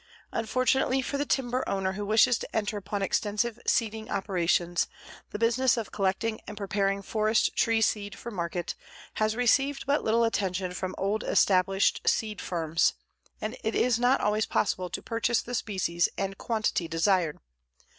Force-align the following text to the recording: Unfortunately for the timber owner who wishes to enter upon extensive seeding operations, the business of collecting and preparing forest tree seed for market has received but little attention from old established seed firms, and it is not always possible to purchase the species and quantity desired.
Unfortunately 0.31 1.03
for 1.03 1.19
the 1.19 1.27
timber 1.27 1.63
owner 1.69 1.91
who 1.91 2.03
wishes 2.03 2.39
to 2.39 2.55
enter 2.55 2.75
upon 2.75 3.03
extensive 3.03 3.59
seeding 3.67 4.09
operations, 4.09 4.87
the 5.29 5.37
business 5.37 5.77
of 5.77 5.91
collecting 5.91 6.41
and 6.47 6.57
preparing 6.57 7.03
forest 7.03 7.55
tree 7.55 7.81
seed 7.81 8.15
for 8.17 8.31
market 8.31 8.73
has 9.21 9.35
received 9.35 9.85
but 9.85 10.03
little 10.03 10.23
attention 10.23 10.73
from 10.73 10.95
old 10.97 11.23
established 11.23 12.01
seed 12.03 12.41
firms, 12.41 12.93
and 13.39 13.55
it 13.63 13.75
is 13.75 13.99
not 13.99 14.19
always 14.21 14.47
possible 14.47 14.89
to 14.89 15.03
purchase 15.03 15.43
the 15.43 15.53
species 15.53 16.09
and 16.17 16.35
quantity 16.39 16.87
desired. 16.87 17.37